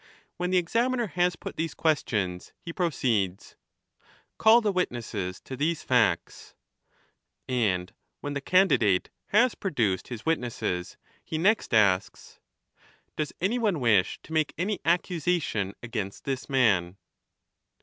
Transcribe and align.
When 0.37 0.49
the 0.49 0.57
examiner 0.57 1.05
has 1.09 1.35
put 1.35 1.57
these 1.57 1.75
questions, 1.75 2.53
he 2.59 2.73
proceeds," 2.73 3.55
Call 4.39 4.59
the 4.59 4.71
witnesses 4.71 5.39
to 5.41 5.55
these 5.55 5.83
facts"; 5.83 6.55
and 7.67 7.93
when 8.19 8.33
the 8.33 8.41
candidate 8.41 9.11
has 9.27 9.53
produced 9.53 10.07
his 10.07 10.25
wit 10.25 10.39
nesses, 10.39 10.97
he 11.23 11.37
next 11.37 11.71
asks," 11.71 12.39
Does 13.15 13.31
anyone 13.41 13.75
w 13.75 14.01
sh 14.01 14.17
to 14.23 14.33
make 14.33 14.55
any 14.57 14.79
accusation 14.87 15.75
against 15.83 16.23
this 16.23 16.49
man 16.49 16.97